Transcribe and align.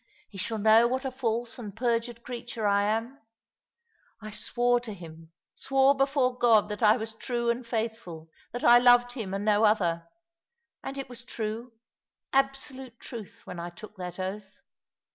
He 0.31 0.39
shall 0.39 0.57
know 0.57 0.87
what 0.87 1.05
a 1.05 1.11
false 1.11 1.59
and 1.59 1.75
perjured 1.77 2.23
creature 2.23 2.65
I 2.65 2.85
am. 2.85 3.21
I 4.19 4.31
swore 4.31 4.79
to 4.79 4.95
him— 4.95 5.31
swore 5.53 5.93
before 5.93 6.39
God 6.39 6.69
that 6.69 6.81
I 6.81 6.97
was 6.97 7.13
true 7.13 7.51
and 7.51 7.67
faithful— 7.67 8.31
that 8.51 8.63
I 8.63 8.79
loved 8.79 9.11
him 9.11 9.31
and 9.31 9.45
no 9.45 9.63
other. 9.63 10.07
And 10.83 10.97
it 10.97 11.07
was 11.07 11.23
true, 11.23 11.73
absolute 12.33 12.99
truth, 12.99 13.41
when 13.45 13.59
I 13.59 13.69
took 13.69 13.95
that 13.97 14.17
oath. 14.17 14.57